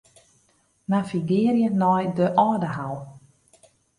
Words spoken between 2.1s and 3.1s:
de Aldehou.